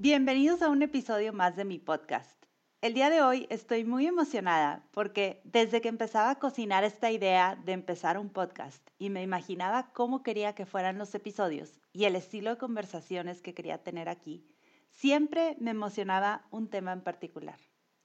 [0.00, 2.40] Bienvenidos a un episodio más de mi podcast.
[2.82, 7.60] El día de hoy estoy muy emocionada porque desde que empezaba a cocinar esta idea
[7.64, 12.14] de empezar un podcast y me imaginaba cómo quería que fueran los episodios y el
[12.14, 14.46] estilo de conversaciones que quería tener aquí,
[14.92, 17.58] siempre me emocionaba un tema en particular,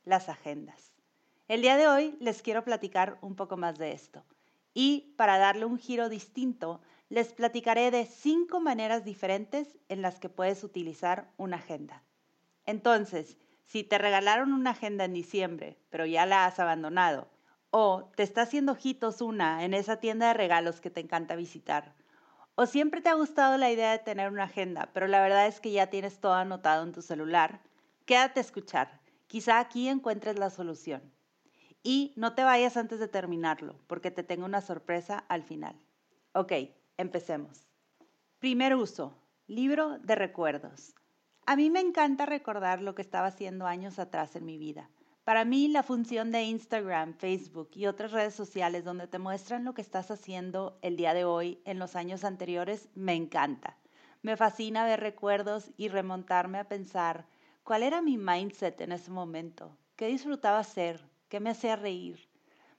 [0.04, 0.96] las agendas.
[1.48, 4.26] El día de hoy les quiero platicar un poco más de esto
[4.74, 10.30] y para darle un giro distinto, les platicaré de cinco maneras diferentes en las que
[10.30, 12.04] puedes utilizar una agenda.
[12.66, 17.28] Entonces, si te regalaron una agenda en diciembre, pero ya la has abandonado,
[17.70, 21.94] o te está haciendo ojitos una en esa tienda de regalos que te encanta visitar,
[22.56, 25.60] o siempre te ha gustado la idea de tener una agenda, pero la verdad es
[25.60, 27.62] que ya tienes todo anotado en tu celular,
[28.06, 29.02] quédate a escuchar.
[29.26, 31.02] Quizá aquí encuentres la solución.
[31.82, 35.76] Y no te vayas antes de terminarlo, porque te tengo una sorpresa al final.
[36.34, 36.54] Ok,
[36.98, 37.68] Empecemos.
[38.38, 40.94] Primer uso, libro de recuerdos.
[41.48, 44.92] A mí me encanta recordar lo que estaba haciendo años atrás en mi vida.
[45.24, 49.74] Para mí la función de Instagram, Facebook y otras redes sociales donde te muestran lo
[49.74, 53.76] que estás haciendo el día de hoy en los años anteriores me encanta.
[54.22, 57.26] Me fascina ver recuerdos y remontarme a pensar
[57.64, 62.30] cuál era mi mindset en ese momento, qué disfrutaba hacer, qué me hacía reír.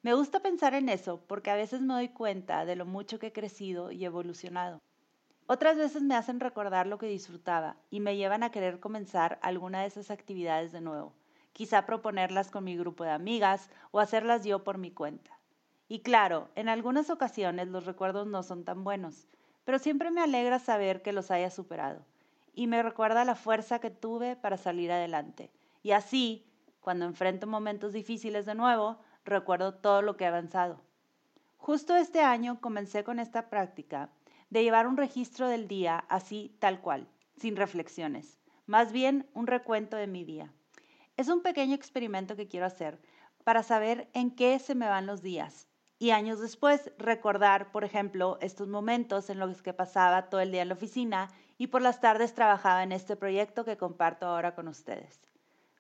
[0.05, 3.29] Me gusta pensar en eso porque a veces me doy cuenta de lo mucho que
[3.29, 4.83] he crecido y evolucionado.
[5.47, 9.81] Otras veces me hacen recordar lo que disfrutaba y me llevan a querer comenzar alguna
[9.81, 11.15] de esas actividades de nuevo,
[11.55, 15.39] quizá proponerlas con mi grupo de amigas o hacerlas yo por mi cuenta.
[15.89, 19.27] Y claro, en algunas ocasiones los recuerdos no son tan buenos,
[19.65, 22.05] pero siempre me alegra saber que los haya superado
[22.53, 25.51] y me recuerda la fuerza que tuve para salir adelante.
[25.83, 26.45] Y así,
[26.83, 30.81] cuando enfrento momentos difíciles de nuevo, recuerdo todo lo que he avanzado.
[31.57, 34.11] Justo este año comencé con esta práctica
[34.51, 39.97] de llevar un registro del día así tal cual, sin reflexiones, más bien un recuento
[39.97, 40.53] de mi día.
[41.17, 43.01] Es un pequeño experimento que quiero hacer
[43.45, 45.69] para saber en qué se me van los días
[45.99, 50.63] y años después recordar, por ejemplo, estos momentos en los que pasaba todo el día
[50.63, 54.69] en la oficina y por las tardes trabajaba en este proyecto que comparto ahora con
[54.69, 55.34] ustedes.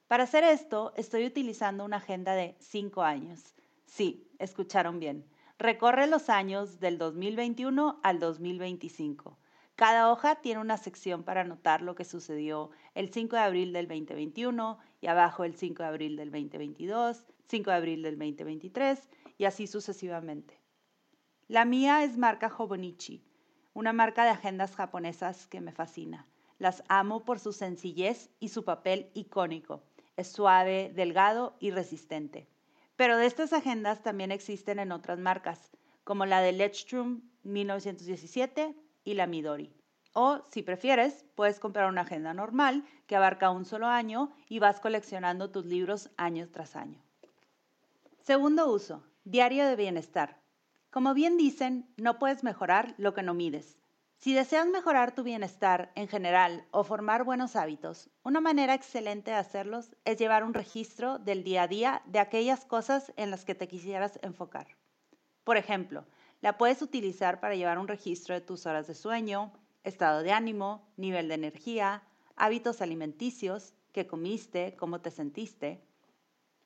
[0.06, 3.54] Para hacer esto, estoy utilizando una agenda de cinco años.
[3.87, 5.25] Sí, escucharon bien.
[5.59, 9.38] Recorre los años del 2021 al 2025.
[9.76, 13.88] Cada hoja tiene una sección para anotar lo que sucedió el 5 de abril del
[13.88, 19.47] 2021 y abajo el 5 de abril del 2022, 5 de abril del 2023 y
[19.47, 20.60] así sucesivamente.
[21.48, 23.25] La mía es marca Hobonichi,
[23.72, 26.28] una marca de agendas japonesas que me fascina.
[26.59, 29.82] Las amo por su sencillez y su papel icónico.
[30.17, 32.47] Es suave, delgado y resistente.
[32.97, 35.71] Pero de estas agendas también existen en otras marcas,
[36.05, 39.73] como la de Ledstrom 1917 y la Midori.
[40.13, 44.79] O, si prefieres, puedes comprar una agenda normal que abarca un solo año y vas
[44.79, 47.03] coleccionando tus libros año tras año.
[48.21, 50.41] Segundo uso, diario de bienestar.
[50.91, 53.77] Como bien dicen, no puedes mejorar lo que no mides.
[54.17, 59.37] Si deseas mejorar tu bienestar en general o formar buenos hábitos, una manera excelente de
[59.37, 63.55] hacerlos es llevar un registro del día a día de aquellas cosas en las que
[63.55, 64.67] te quisieras enfocar.
[65.45, 66.07] Por ejemplo,
[66.41, 69.53] la puedes utilizar para llevar un registro de tus horas de sueño,
[69.83, 72.03] estado de ánimo, nivel de energía,
[72.35, 75.87] hábitos alimenticios, qué comiste, cómo te sentiste.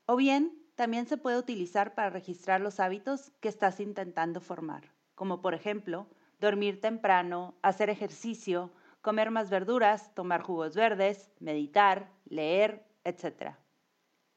[0.07, 5.43] O bien, también se puede utilizar para registrar los hábitos que estás intentando formar, como
[5.43, 6.09] por ejemplo,
[6.41, 8.71] dormir temprano, hacer ejercicio,
[9.03, 13.55] comer más verduras, tomar jugos verdes, meditar, leer, etc.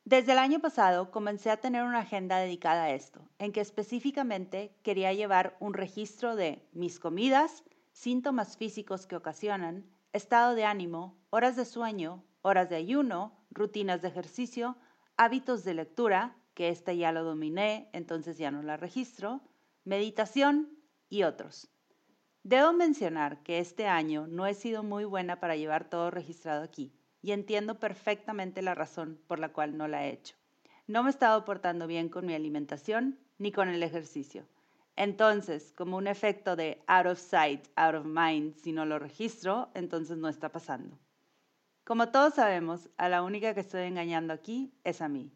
[0.03, 4.75] Desde el año pasado comencé a tener una agenda dedicada a esto, en que específicamente
[4.81, 11.55] quería llevar un registro de mis comidas, síntomas físicos que ocasionan, estado de ánimo, horas
[11.55, 14.77] de sueño, horas de ayuno, rutinas de ejercicio,
[15.17, 19.41] hábitos de lectura, que esta ya lo dominé, entonces ya no la registro,
[19.83, 20.69] meditación
[21.09, 21.69] y otros.
[22.43, 26.91] Debo mencionar que este año no he sido muy buena para llevar todo registrado aquí
[27.21, 30.35] y entiendo perfectamente la razón por la cual no la he hecho.
[30.87, 34.47] No me he estado portando bien con mi alimentación ni con el ejercicio.
[34.95, 39.69] Entonces, como un efecto de out of sight, out of mind, si no lo registro,
[39.75, 40.97] entonces no está pasando.
[41.83, 45.31] Como todos sabemos, a la única que estoy engañando aquí es a mí.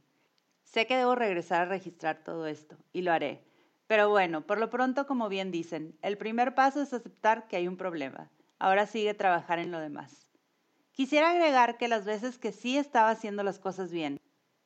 [0.64, 3.44] Sé que debo regresar a registrar todo esto, y lo haré.
[3.88, 7.68] Pero bueno, por lo pronto, como bien dicen, el primer paso es aceptar que hay
[7.68, 8.32] un problema.
[8.58, 10.32] Ahora sigue trabajar en lo demás.
[10.92, 14.20] Quisiera agregar que las veces que sí estaba haciendo las cosas bien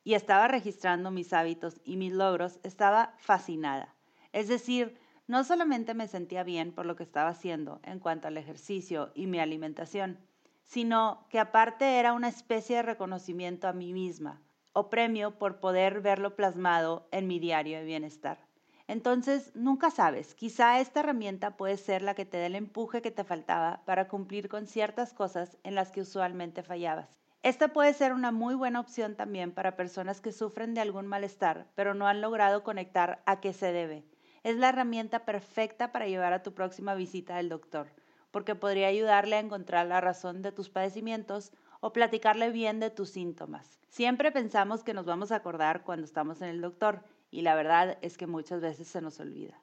[0.04, 3.94] y estaba registrando mis hábitos y mis logros, estaba fascinada.
[4.32, 8.36] Es decir, no solamente me sentía bien por lo que estaba haciendo en cuanto al
[8.36, 10.18] ejercicio y mi alimentación,
[10.62, 14.40] sino que aparte era una especie de reconocimiento a mí misma
[14.72, 18.49] o premio por poder verlo plasmado en mi diario de bienestar.
[18.90, 23.12] Entonces, nunca sabes, quizá esta herramienta puede ser la que te dé el empuje que
[23.12, 27.22] te faltaba para cumplir con ciertas cosas en las que usualmente fallabas.
[27.44, 31.68] Esta puede ser una muy buena opción también para personas que sufren de algún malestar,
[31.76, 34.04] pero no han logrado conectar a qué se debe.
[34.42, 37.92] Es la herramienta perfecta para llevar a tu próxima visita al doctor,
[38.32, 43.10] porque podría ayudarle a encontrar la razón de tus padecimientos o platicarle bien de tus
[43.10, 43.78] síntomas.
[43.88, 47.98] Siempre pensamos que nos vamos a acordar cuando estamos en el doctor y la verdad
[48.02, 49.62] es que muchas veces se nos olvida.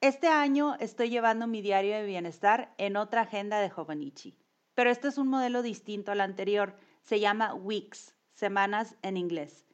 [0.00, 4.36] Este año estoy llevando mi diario de bienestar en otra agenda de Jovanichi,
[4.74, 9.64] pero este es un modelo distinto al anterior, se llama Weeks, semanas en inglés.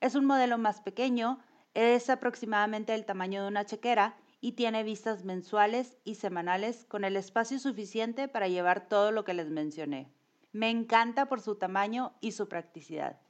[0.00, 1.38] Es un modelo más pequeño,
[1.74, 7.16] es aproximadamente el tamaño de una chequera y tiene vistas mensuales y semanales con el
[7.16, 10.10] espacio suficiente para llevar todo lo que les mencioné.
[10.52, 13.20] Me encanta por su tamaño y su practicidad.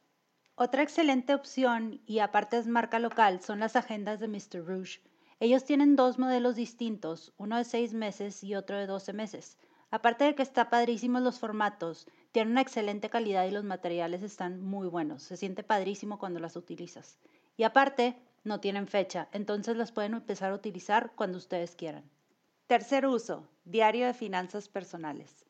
[0.59, 4.67] Otra excelente opción, y aparte es marca local, son las agendas de Mr.
[4.67, 5.03] Rouge.
[5.39, 9.59] Ellos tienen dos modelos distintos, uno de seis meses y otro de 12 meses.
[9.91, 14.63] Aparte de que está padrísimos los formatos, tienen una excelente calidad y los materiales están
[14.63, 15.25] muy buenos.
[15.25, 17.19] Se siente padrísimo cuando las utilizas.
[17.59, 22.11] Y aparte, no tienen fecha, entonces las pueden empezar a utilizar cuando ustedes quieran.
[22.67, 25.46] Tercer uso, diario de finanzas personales.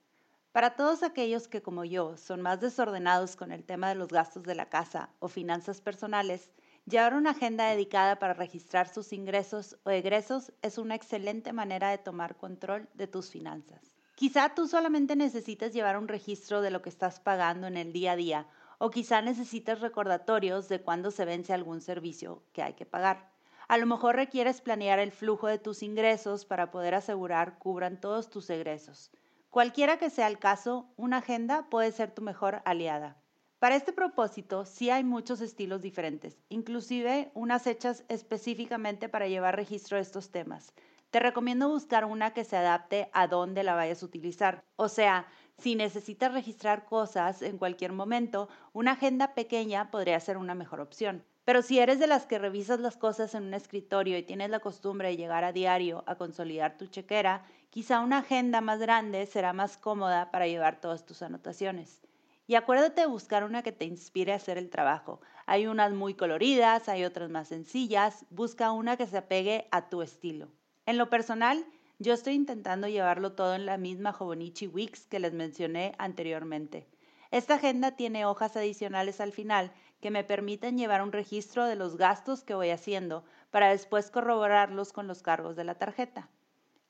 [0.56, 4.42] Para todos aquellos que como yo son más desordenados con el tema de los gastos
[4.44, 6.50] de la casa o finanzas personales,
[6.86, 11.98] llevar una agenda dedicada para registrar sus ingresos o egresos es una excelente manera de
[11.98, 13.98] tomar control de tus finanzas.
[14.14, 18.12] Quizá tú solamente necesites llevar un registro de lo que estás pagando en el día
[18.12, 18.46] a día
[18.78, 23.28] o quizá necesites recordatorios de cuándo se vence algún servicio que hay que pagar.
[23.68, 28.30] A lo mejor requieres planear el flujo de tus ingresos para poder asegurar cubran todos
[28.30, 29.10] tus egresos.
[29.50, 33.16] Cualquiera que sea el caso, una agenda puede ser tu mejor aliada.
[33.58, 39.96] Para este propósito, sí hay muchos estilos diferentes, inclusive unas hechas específicamente para llevar registro
[39.96, 40.74] de estos temas.
[41.10, 44.62] Te recomiendo buscar una que se adapte a dónde la vayas a utilizar.
[44.76, 45.26] O sea,
[45.56, 51.24] si necesitas registrar cosas en cualquier momento, una agenda pequeña podría ser una mejor opción.
[51.46, 54.60] Pero si eres de las que revisas las cosas en un escritorio y tienes la
[54.60, 57.44] costumbre de llegar a diario a consolidar tu chequera,
[57.76, 62.00] quizá una agenda más grande será más cómoda para llevar todas tus anotaciones.
[62.46, 65.20] Y acuérdate de buscar una que te inspire a hacer el trabajo.
[65.44, 68.24] Hay unas muy coloridas, hay otras más sencillas.
[68.30, 70.48] Busca una que se apegue a tu estilo.
[70.86, 71.66] En lo personal,
[71.98, 76.88] yo estoy intentando llevarlo todo en la misma Jovonichi Weeks que les mencioné anteriormente.
[77.30, 79.70] Esta agenda tiene hojas adicionales al final
[80.00, 84.94] que me permiten llevar un registro de los gastos que voy haciendo para después corroborarlos
[84.94, 86.30] con los cargos de la tarjeta.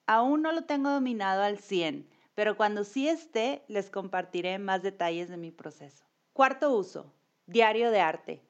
[0.09, 5.29] Aún no lo tengo dominado al 100, pero cuando sí esté les compartiré más detalles
[5.29, 6.05] de mi proceso.
[6.33, 7.13] Cuarto uso,
[7.47, 8.43] diario de arte.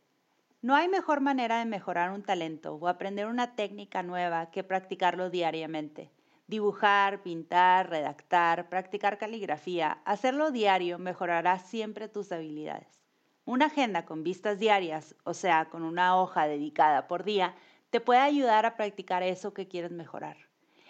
[0.60, 5.30] No hay mejor manera de mejorar un talento o aprender una técnica nueva que practicarlo
[5.30, 6.10] diariamente.
[6.46, 13.00] Dibujar, pintar, redactar, practicar caligrafía, hacerlo diario mejorará siempre tus habilidades.
[13.46, 17.54] Una agenda con vistas diarias, o sea, con una hoja dedicada por día,
[17.88, 20.45] te puede ayudar a practicar eso que quieres mejorar.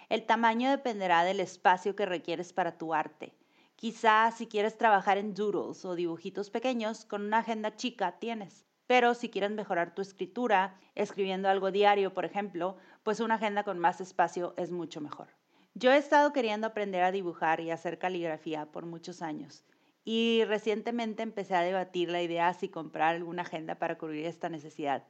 [0.08, 3.34] El tamaño dependerá del espacio que requieres para tu arte.
[3.74, 8.64] Quizás si quieres trabajar en doodles o dibujitos pequeños, con una agenda chica tienes.
[8.86, 13.78] Pero si quieres mejorar tu escritura, escribiendo algo diario, por ejemplo, pues una agenda con
[13.80, 15.28] más espacio es mucho mejor.
[15.74, 19.64] Yo he estado queriendo aprender a dibujar y hacer caligrafía por muchos años
[20.06, 25.02] y recientemente empecé a debatir la idea si comprar alguna agenda para cubrir esta necesidad.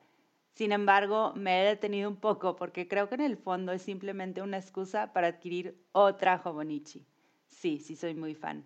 [0.56, 4.40] Sin embargo, me he detenido un poco porque creo que en el fondo es simplemente
[4.40, 7.06] una excusa para adquirir otra Hobonichi.
[7.46, 8.64] Sí, sí soy muy fan.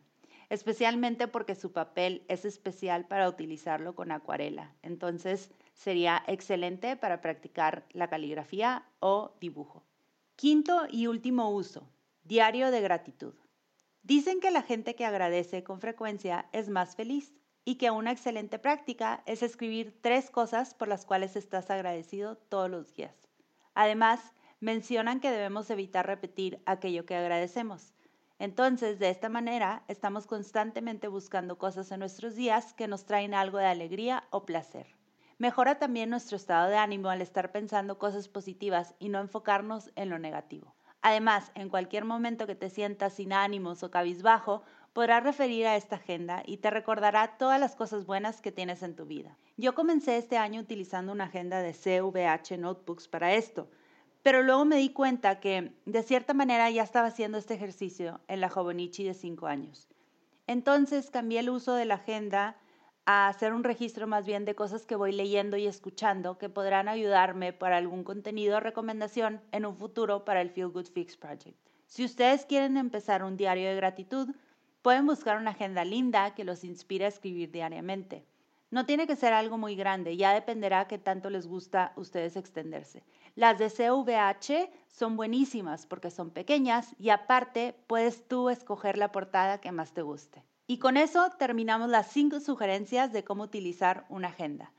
[0.50, 4.73] Especialmente porque su papel es especial para utilizarlo con acuarela.
[4.82, 9.82] Entonces sería excelente para practicar la caligrafía o dibujo.
[10.37, 11.90] Quinto y último uso,
[12.23, 13.35] diario de gratitud.
[14.04, 17.35] Dicen que la gente que agradece con frecuencia es más feliz
[17.71, 22.69] y que una excelente práctica es escribir tres cosas por las cuales estás agradecido todos
[22.69, 23.15] los días.
[23.75, 27.95] Además, mencionan que debemos evitar repetir aquello que agradecemos.
[28.41, 33.59] Entonces, de esta manera, estamos constantemente buscando cosas en nuestros días que nos traen algo
[33.59, 34.89] de alegría o placer.
[35.39, 40.11] Mejora también nuestro estado de ánimo al estar pensando cosas positivas y no enfocarnos en
[40.11, 40.75] lo negativo.
[41.03, 45.97] Además, en cualquier momento que te sientas sin ánimos o cabizbajo, podrás referir a esta
[45.97, 49.37] agenda y te recordará todas las cosas buenas que tienes en tu vida.
[49.56, 53.68] Yo comencé este año utilizando una agenda de CVH Notebooks para esto,
[54.23, 58.40] pero luego me di cuenta que de cierta manera ya estaba haciendo este ejercicio en
[58.40, 59.88] la Jovonichi de 5 años.
[60.47, 62.56] Entonces cambié el uso de la agenda
[63.06, 66.88] a hacer un registro más bien de cosas que voy leyendo y escuchando que podrán
[66.88, 71.56] ayudarme para algún contenido o recomendación en un futuro para el Feel Good Fix Project.
[71.87, 74.28] Si ustedes quieren empezar un diario de gratitud,
[74.82, 78.25] pueden buscar una agenda linda que los inspire a escribir diariamente.
[78.70, 82.37] No tiene que ser algo muy grande, ya dependerá qué tanto les gusta a ustedes
[82.37, 83.02] extenderse.
[83.34, 89.60] Las de CVH son buenísimas porque son pequeñas y aparte puedes tú escoger la portada
[89.60, 90.44] que más te guste.
[90.68, 94.72] Y con eso terminamos las cinco sugerencias de cómo utilizar una agenda.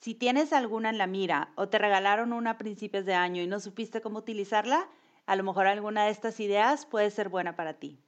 [0.00, 3.46] Si tienes alguna en la mira o te regalaron una a principios de año y
[3.46, 4.88] no supiste cómo utilizarla,
[5.24, 8.00] a lo mejor alguna de estas ideas puede ser buena para ti.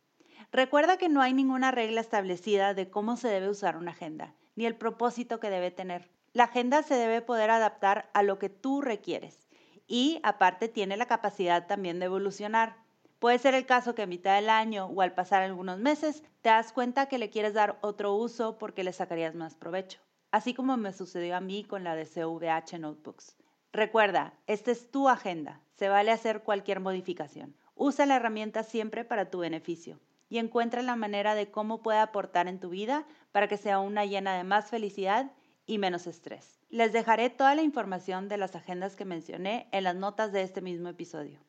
[0.50, 4.64] Recuerda que no hay ninguna regla establecida de cómo se debe usar una agenda, ni
[4.64, 6.08] el propósito que debe tener.
[6.32, 9.46] La agenda se debe poder adaptar a lo que tú requieres
[9.86, 12.76] y aparte tiene la capacidad también de evolucionar.
[13.18, 16.48] Puede ser el caso que a mitad del año o al pasar algunos meses te
[16.48, 20.00] das cuenta que le quieres dar otro uso porque le sacarías más provecho,
[20.30, 23.36] así como me sucedió a mí con la de CVH Notebooks.
[23.70, 27.54] Recuerda, esta es tu agenda, se vale hacer cualquier modificación.
[27.74, 32.48] Usa la herramienta siempre para tu beneficio y encuentra la manera de cómo puede aportar
[32.48, 35.32] en tu vida para que sea una llena de más felicidad
[35.66, 36.60] y menos estrés.
[36.68, 40.60] Les dejaré toda la información de las agendas que mencioné en las notas de este
[40.60, 41.40] mismo episodio.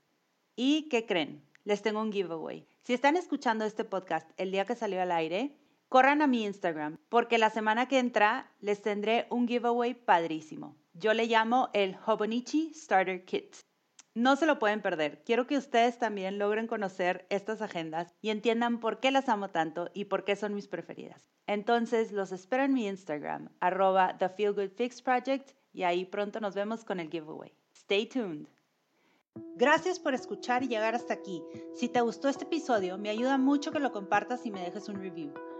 [0.55, 1.49] ¿Y qué creen?
[1.69, 2.67] les tengo un giveaway.
[2.81, 5.55] Si están escuchando este podcast el día que salió al aire,
[5.87, 10.75] corran a mi Instagram, porque la semana que entra les tendré un giveaway padrísimo.
[10.93, 13.55] Yo le llamo el Hobonichi Starter Kit.
[14.19, 15.23] No se lo pueden perder.
[15.23, 19.91] Quiero que ustedes también logren conocer estas agendas y entiendan por qué las amo tanto
[19.93, 21.25] y por qué son mis preferidas.
[21.47, 26.41] Entonces los espero en mi Instagram, arroba The Feel Good Fix Project, y ahí pronto
[26.41, 27.53] nos vemos con el giveaway.
[27.73, 28.47] Stay tuned.
[29.55, 31.41] Gracias por escuchar y llegar hasta aquí.
[31.73, 34.99] Si te gustó este episodio, me ayuda mucho que lo compartas y me dejes un
[35.01, 35.31] review.